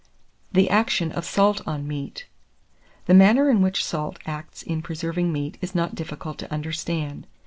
THE 0.51 0.67
ACTION 0.67 1.11
OF 1.11 1.25
SALT 1.25 1.61
ON 1.67 1.87
MEAT. 1.87 2.25
The 3.05 3.13
manner 3.13 3.51
in 3.51 3.61
which 3.61 3.85
salt 3.85 4.17
acts 4.25 4.63
in 4.63 4.81
preserving 4.81 5.31
meat 5.31 5.59
is 5.61 5.75
not 5.75 5.93
difficult 5.93 6.39
to 6.39 6.51
understand. 6.51 7.27